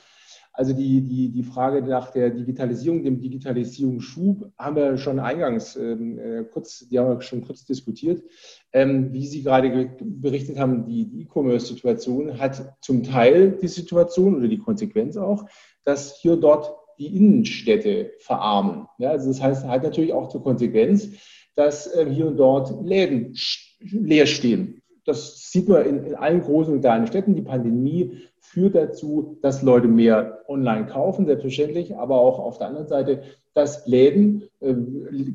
[0.53, 6.18] Also die, die, die Frage nach der Digitalisierung, dem Digitalisierungsschub haben wir schon eingangs ähm,
[6.18, 8.22] äh, kurz, die haben wir schon kurz diskutiert.
[8.70, 14.59] Ähm, wie Sie gerade berichtet haben, die E-Commerce-Situation hat zum Teil die Situation oder die
[14.59, 15.46] Konsequenz auch,
[15.85, 18.87] dass hier dort die Innenstädte verarmen.
[18.98, 21.09] Ja, also das heißt, hat natürlich auch zur Konsequenz,
[21.54, 23.35] dass äh, hier und dort Läden
[23.80, 24.83] leer stehen.
[25.04, 27.35] Das sieht man in, in allen großen und kleinen Städten.
[27.35, 32.88] Die Pandemie führt dazu, dass Leute mehr online kaufen, selbstverständlich, aber auch auf der anderen
[32.88, 34.74] Seite, dass Läden, äh,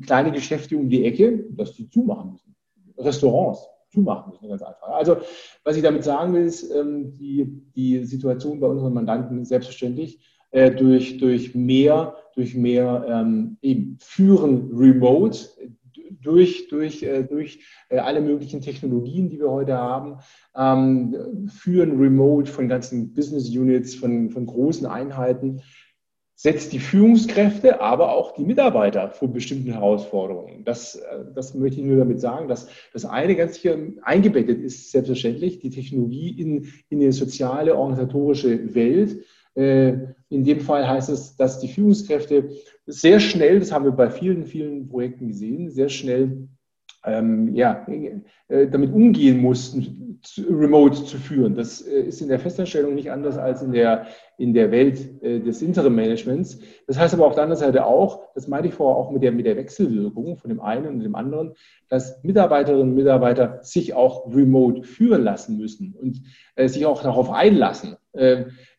[0.04, 2.54] kleine Geschäfte um die Ecke, dass die zumachen müssen.
[2.98, 4.88] Restaurants zumachen müssen, ganz einfach.
[4.88, 5.18] Also,
[5.64, 10.20] was ich damit sagen will, ist, ähm, die, die Situation bei unseren Mandanten selbstverständlich
[10.50, 15.48] äh, durch, durch mehr, durch mehr ähm, eben Führen remote,
[16.22, 20.18] durch, durch, äh, durch äh, alle möglichen Technologien, die wir heute haben,
[20.56, 25.62] ähm, führen remote von ganzen Business Units, von, von großen Einheiten,
[26.34, 30.64] setzt die Führungskräfte, aber auch die Mitarbeiter vor bestimmten Herausforderungen.
[30.64, 34.90] Das, äh, das möchte ich nur damit sagen, dass das eine ganz hier eingebettet ist,
[34.90, 39.24] selbstverständlich, die Technologie in, in die soziale, organisatorische Welt.
[39.54, 42.50] In dem Fall heißt es, dass die Führungskräfte
[42.86, 46.48] sehr schnell, das haben wir bei vielen, vielen Projekten gesehen, sehr schnell
[47.04, 47.86] ähm, ja,
[48.48, 51.54] äh, damit umgehen mussten, remote zu führen.
[51.54, 55.40] Das äh, ist in der Festanstellung nicht anders als in der, in der Welt äh,
[55.40, 56.58] des Interim-Managements.
[56.86, 59.32] Das heißt aber auf der anderen Seite auch, das meinte ich vorher auch mit der,
[59.32, 61.54] mit der Wechselwirkung von dem einen und dem anderen,
[61.88, 66.20] dass Mitarbeiterinnen und Mitarbeiter sich auch remote führen lassen müssen und
[66.54, 67.96] äh, sich auch darauf einlassen.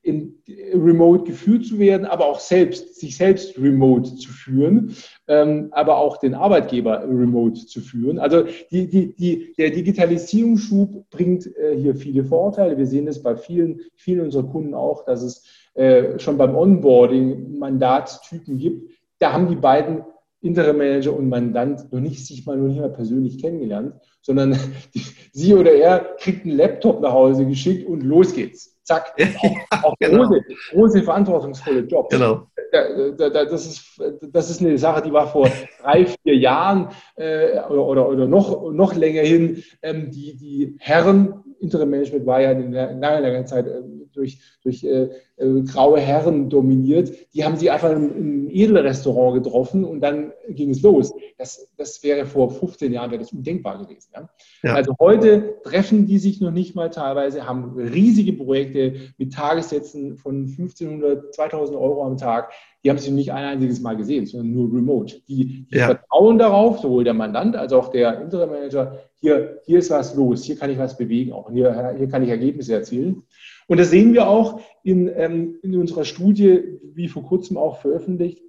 [0.03, 0.35] Äh, in
[0.73, 4.95] remote geführt zu werden, aber auch selbst, sich selbst remote zu führen,
[5.27, 8.19] ähm, aber auch den Arbeitgeber remote zu führen.
[8.19, 12.77] Also die, die, die, der Digitalisierungsschub bringt äh, hier viele Vorteile.
[12.77, 17.59] Wir sehen es bei vielen, vielen unserer Kunden auch, dass es äh, schon beim Onboarding
[17.59, 18.91] Mandatstypen gibt.
[19.19, 20.03] Da haben die beiden
[20.41, 24.57] Interim Manager und Mandant noch nicht sich mal noch nicht mal persönlich kennengelernt, sondern
[24.95, 28.80] die, sie oder er kriegt einen Laptop nach Hause geschickt und los geht's.
[28.91, 29.13] Zack.
[29.41, 30.27] Auch, auch genau.
[30.27, 32.09] große, große, verantwortungsvolle Jobs.
[32.15, 32.47] Genau.
[32.71, 34.01] Das ist,
[34.31, 35.49] das ist eine Sache, die war vor
[35.83, 39.63] drei, vier Jahren äh, oder, oder, oder noch, noch länger hin.
[39.81, 43.81] Ähm, die, die Herren, Interim Management war ja in langer, langer Zeit äh,
[44.15, 47.11] durch, durch äh, äh, graue Herren dominiert.
[47.33, 51.13] Die haben sie einfach im, im Edelrestaurant getroffen und dann ging es los.
[51.37, 54.11] Das, das wäre vor 15 Jahren wäre das undenkbar gewesen.
[54.13, 54.29] Ja?
[54.63, 54.75] Ja.
[54.75, 60.47] Also heute treffen die sich noch nicht mal teilweise, haben riesige Projekte mit Tagessätzen von
[60.47, 62.51] 1500, 2000 Euro am Tag.
[62.83, 65.21] Die haben sie nicht ein einziges Mal gesehen, sondern nur remote.
[65.27, 65.85] Die, die ja.
[65.85, 70.43] vertrauen darauf, sowohl der Mandant als auch der Interim Manager, hier, hier ist was los,
[70.43, 73.23] hier kann ich was bewegen, auch hier, hier kann ich Ergebnisse erzielen.
[73.71, 78.43] Und das sehen wir auch in, ähm, in unserer Studie, wie vor kurzem auch veröffentlicht,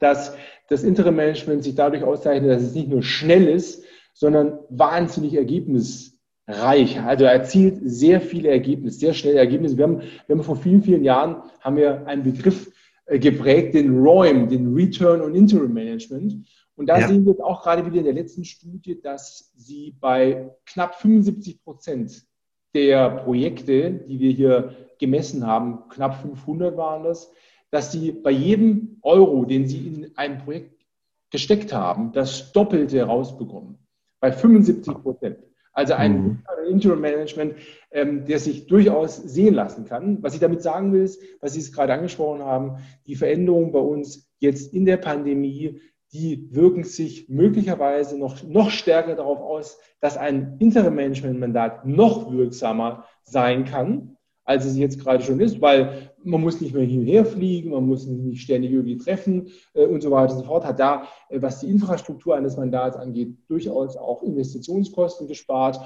[0.00, 0.34] dass
[0.68, 7.00] das Interim-Management sich dadurch auszeichnet, dass es nicht nur schnell ist, sondern wahnsinnig ergebnisreich.
[7.00, 9.76] Also erzielt sehr viele Ergebnisse, sehr schnelle Ergebnisse.
[9.76, 12.72] Wir haben, wir haben vor vielen, vielen Jahren haben wir einen Begriff
[13.06, 16.44] äh, geprägt, den ROIM, den Return on Interim Management.
[16.74, 17.06] Und da ja.
[17.06, 22.28] sehen wir auch gerade wieder in der letzten Studie, dass sie bei knapp 75 Prozent
[22.74, 27.32] der Projekte, die wir hier gemessen haben, knapp 500 waren das,
[27.70, 30.84] dass sie bei jedem Euro, den sie in ein Projekt
[31.30, 33.78] gesteckt haben, das Doppelte rausbekommen.
[34.20, 35.38] Bei 75 Prozent.
[35.72, 36.38] Also ein mhm.
[36.68, 37.54] Interim-Management,
[37.92, 40.22] ähm, der sich durchaus sehen lassen kann.
[40.22, 43.78] Was ich damit sagen will, ist, was Sie es gerade angesprochen haben, die Veränderungen bei
[43.78, 45.80] uns jetzt in der Pandemie,
[46.12, 53.64] die wirken sich möglicherweise noch, noch stärker darauf aus, dass ein Interim-Management-Mandat noch wirksamer sein
[53.64, 57.24] kann, als es jetzt gerade schon ist, weil man muss nicht mehr hin und her
[57.24, 60.80] fliegen, man muss nicht ständig irgendwie treffen äh, und so weiter und so fort, hat
[60.80, 65.78] da, äh, was die Infrastruktur eines Mandats angeht, durchaus auch Investitionskosten gespart.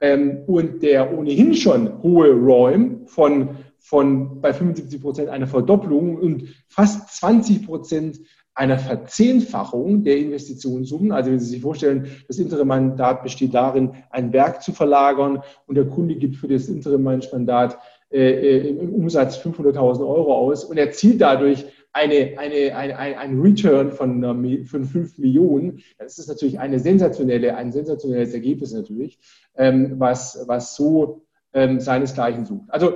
[0.00, 6.44] Ähm, und der ohnehin schon hohe ROIM von, von bei 75 Prozent einer Verdopplung und
[6.68, 8.20] fast 20 Prozent
[8.58, 11.12] einer Verzehnfachung der Investitionssummen.
[11.12, 15.86] Also wenn Sie sich vorstellen, das Interim-Mandat besteht darin, ein Werk zu verlagern und der
[15.86, 17.78] Kunde gibt für das Interim-Mandat
[18.10, 23.92] äh, äh, im Umsatz 500.000 Euro aus und erzielt dadurch eine, eine, eine, ein Return
[23.92, 25.80] von, von 5 Millionen.
[25.96, 29.20] Das ist natürlich eine sensationelle, ein sensationelles Ergebnis natürlich,
[29.56, 32.68] ähm, was, was so ähm, seinesgleichen sucht.
[32.70, 32.94] Also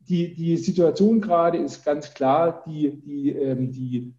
[0.00, 4.14] die, die Situation gerade ist ganz klar, die, die, ähm, die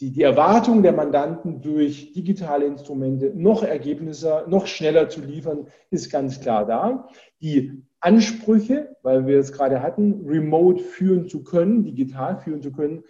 [0.00, 6.10] die, die Erwartung der Mandanten durch digitale Instrumente noch Ergebnisse, noch schneller zu liefern, ist
[6.10, 7.08] ganz klar da.
[7.40, 13.02] Die Ansprüche, weil wir es gerade hatten, remote führen zu können, digital führen zu können,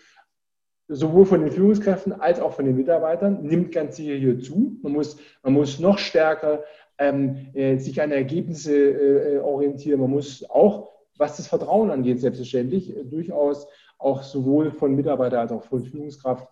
[0.89, 4.79] sowohl von den Führungskräften als auch von den Mitarbeitern, nimmt ganz sicher hier zu.
[4.83, 6.65] Man muss, man muss noch stärker
[6.97, 10.01] ähm, äh, sich an Ergebnisse äh, orientieren.
[10.01, 13.67] Man muss auch, was das Vertrauen angeht, selbstverständlich, äh, durchaus
[13.99, 16.49] auch sowohl von Mitarbeiter als auch von Führungskraft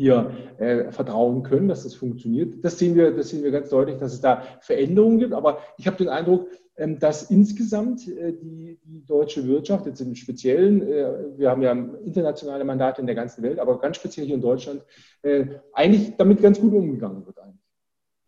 [0.00, 2.64] hier äh, vertrauen können, dass das funktioniert.
[2.64, 5.34] Das sehen, wir, das sehen wir ganz deutlich, dass es da Veränderungen gibt.
[5.34, 10.14] Aber ich habe den Eindruck, ähm, dass insgesamt äh, die, die, deutsche Wirtschaft, jetzt im
[10.14, 14.36] Speziellen, äh, wir haben ja internationale Mandate in der ganzen Welt, aber ganz speziell hier
[14.36, 14.82] in Deutschland,
[15.20, 17.38] äh, eigentlich damit ganz gut umgegangen wird.
[17.38, 17.60] Eigentlich.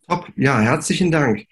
[0.06, 1.46] Top, ja, herzlichen Dank.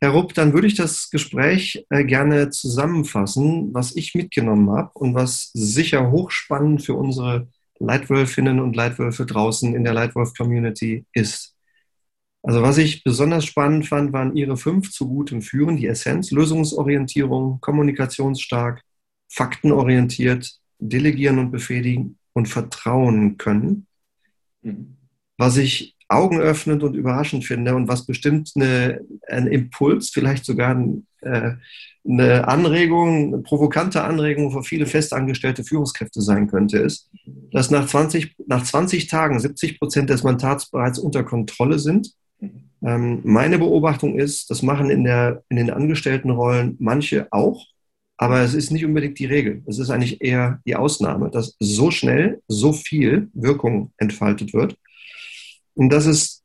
[0.00, 5.14] Herr Rupp, dann würde ich das Gespräch äh, gerne zusammenfassen, was ich mitgenommen habe und
[5.14, 7.46] was sicher hochspannend für unsere
[7.86, 11.54] Leitwölfinnen und Leitwölfe draußen in der Leitwolf-Community ist.
[12.42, 17.60] Also was ich besonders spannend fand, waren Ihre fünf zu gutem Führen, die Essenz, Lösungsorientierung,
[17.60, 18.82] kommunikationsstark,
[19.28, 23.86] faktenorientiert, delegieren und befähigen und vertrauen können.
[24.62, 24.96] Mhm.
[25.38, 31.06] Was ich augenöffnend und überraschend finde und was bestimmt eine, ein Impuls, vielleicht sogar ein,
[31.22, 31.52] äh,
[32.04, 37.08] eine Anregung, eine provokante Anregung für viele festangestellte Führungskräfte sein könnte, ist,
[37.52, 42.14] dass nach 20, nach 20 Tagen 70 Prozent des Mandats bereits unter Kontrolle sind
[42.84, 47.66] Ähm, meine Beobachtung ist, das machen in, der, in den Angestelltenrollen manche auch,
[48.16, 49.62] aber es ist nicht unbedingt die Regel.
[49.66, 54.76] Es ist eigentlich eher die Ausnahme, dass so schnell so viel Wirkung entfaltet wird.
[55.74, 56.42] Und dass es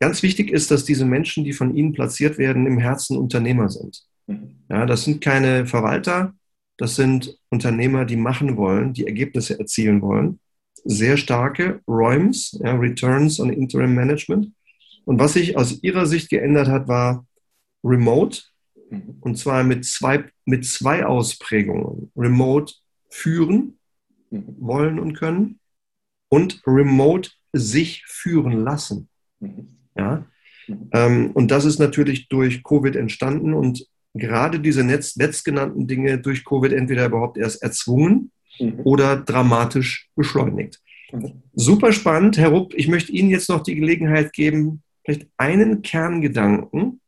[0.00, 4.02] ganz wichtig ist, dass diese Menschen, die von Ihnen platziert werden, im Herzen Unternehmer sind.
[4.26, 4.56] Mhm.
[4.68, 6.34] Ja, das sind keine Verwalter,
[6.76, 10.40] das sind Unternehmer, die machen wollen, die Ergebnisse erzielen wollen.
[10.84, 14.52] Sehr starke ROIMs, ja, Returns on Interim Management.
[15.04, 17.26] Und was sich aus Ihrer Sicht geändert hat, war
[17.82, 18.42] Remote.
[18.90, 19.16] Mhm.
[19.20, 22.10] Und zwar mit zwei, mit zwei Ausprägungen.
[22.16, 22.74] Remote
[23.08, 23.78] führen
[24.30, 24.56] mhm.
[24.58, 25.60] wollen und können
[26.28, 29.08] und Remote sich führen lassen.
[29.40, 29.76] Mhm.
[29.96, 30.26] Ja?
[30.92, 36.44] Ähm, und das ist natürlich durch Covid entstanden und gerade diese Netz, letztgenannten Dinge durch
[36.44, 38.80] Covid entweder überhaupt erst erzwungen mhm.
[38.84, 40.80] oder dramatisch beschleunigt.
[41.12, 41.42] Mhm.
[41.54, 42.74] Super spannend, Herr Rupp.
[42.74, 47.00] Ich möchte Ihnen jetzt noch die Gelegenheit geben, vielleicht einen Kerngedanken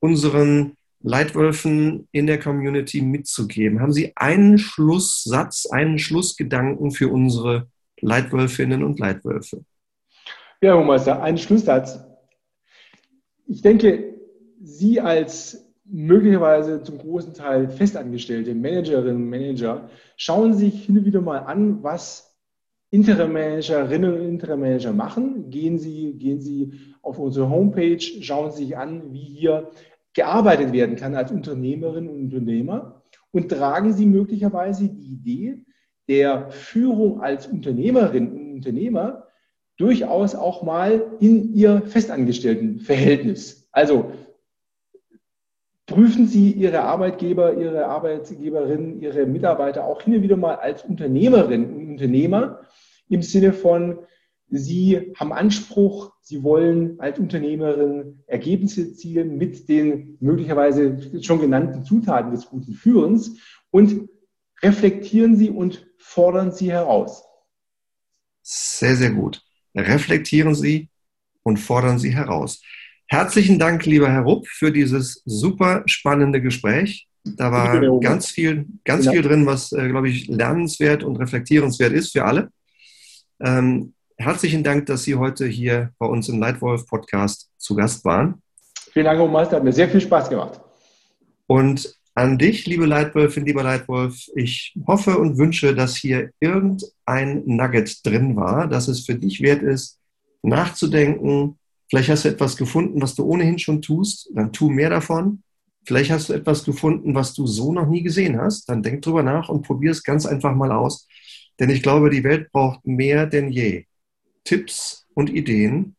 [0.00, 3.80] unseren Leitwölfen in der Community mitzugeben.
[3.80, 7.68] Haben Sie einen Schlusssatz, einen Schlussgedanken für unsere
[8.00, 9.64] Leitwölfinnen und Leitwölfe?
[10.62, 11.98] Ja, Herr Meister, ein Schlusssatz.
[13.46, 14.14] Ich denke,
[14.62, 21.20] Sie als möglicherweise zum großen Teil festangestellte Managerinnen und Manager schauen sich hin und wieder
[21.20, 22.34] mal an, was
[22.90, 25.50] Interim-Managerinnen und Interim-Manager machen.
[25.50, 26.72] Gehen Sie, gehen Sie
[27.02, 29.70] auf unsere Homepage, schauen Sie sich an, wie hier
[30.14, 35.64] gearbeitet werden kann als Unternehmerinnen und Unternehmer und tragen Sie möglicherweise die Idee
[36.08, 39.26] der Führung als Unternehmerinnen und Unternehmer
[39.76, 43.68] durchaus auch mal in Ihr Festangestelltenverhältnis.
[43.72, 44.12] Also
[45.94, 51.72] prüfen Sie Ihre Arbeitgeber, Ihre Arbeitgeberinnen, Ihre Mitarbeiter auch hin und wieder mal als Unternehmerinnen
[51.72, 52.62] und Unternehmer
[53.08, 54.00] im Sinne von,
[54.48, 62.32] Sie haben Anspruch, Sie wollen als Unternehmerin Ergebnisse erzielen mit den möglicherweise schon genannten Zutaten
[62.32, 63.38] des guten Führens
[63.70, 64.08] und
[64.62, 67.24] reflektieren Sie und fordern Sie heraus.
[68.42, 69.42] Sehr, sehr gut.
[69.76, 70.88] Reflektieren Sie
[71.44, 72.62] und fordern Sie heraus.
[73.06, 77.06] Herzlichen Dank, lieber Herr Rupp, für dieses super spannende Gespräch.
[77.24, 82.12] Da war ganz viel, ganz viel drin, was, äh, glaube ich, lernenswert und reflektierenswert ist
[82.12, 82.50] für alle.
[83.40, 88.42] Ähm, herzlichen Dank, dass Sie heute hier bei uns im Leitwolf Podcast zu Gast waren.
[88.92, 89.56] Vielen Dank, Herr Meister.
[89.56, 90.60] Hat mir sehr viel Spaß gemacht.
[91.46, 98.06] Und an dich, liebe Leitwölfin, lieber Leitwolf, ich hoffe und wünsche, dass hier irgendein Nugget
[98.06, 99.98] drin war, dass es für dich wert ist,
[100.42, 101.58] nachzudenken,
[101.88, 105.42] Vielleicht hast du etwas gefunden, was du ohnehin schon tust, dann tu mehr davon.
[105.84, 109.22] Vielleicht hast du etwas gefunden, was du so noch nie gesehen hast, dann denk drüber
[109.22, 111.06] nach und probier es ganz einfach mal aus.
[111.60, 113.84] Denn ich glaube, die Welt braucht mehr denn je
[114.44, 115.94] Tipps und Ideen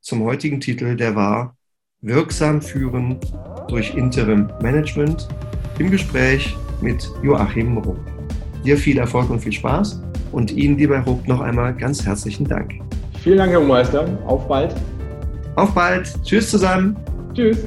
[0.00, 1.56] zum heutigen Titel, der war
[2.00, 3.18] Wirksam führen
[3.68, 5.28] durch Interim Management
[5.78, 7.98] im Gespräch mit Joachim Rupp.
[8.64, 10.00] Dir viel Erfolg und viel Spaß
[10.32, 12.74] und Ihnen, lieber Rupp, noch einmal ganz herzlichen Dank.
[13.22, 14.18] Vielen Dank, Herr Meister.
[14.26, 14.74] Auf bald.
[15.56, 16.08] Auf bald.
[16.22, 16.96] Tschüss zusammen.
[17.34, 17.58] Tschüss.